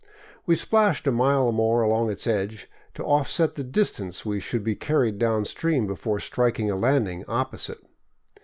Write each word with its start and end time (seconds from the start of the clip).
We 0.47 0.55
splashed 0.55 1.05
a 1.05 1.11
mile 1.11 1.43
or 1.43 1.53
more 1.53 1.83
up 1.83 1.87
along 1.87 2.09
its 2.09 2.25
edge, 2.25 2.67
to 2.95 3.03
offset 3.05 3.53
the 3.53 3.63
distance 3.63 4.25
we 4.25 4.39
should 4.39 4.63
be 4.63 4.75
carried 4.75 5.19
downstream 5.19 5.85
before 5.85 6.19
striking 6.19 6.71
a 6.71 6.75
landing 6.75 7.23
opposite. 7.27 7.85